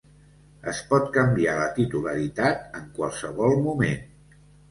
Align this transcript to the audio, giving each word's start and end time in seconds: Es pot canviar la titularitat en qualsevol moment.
Es 0.69 0.77
pot 0.93 1.05
canviar 1.17 1.53
la 1.59 1.67
titularitat 1.75 2.79
en 2.79 2.89
qualsevol 2.97 3.55
moment. 3.69 4.11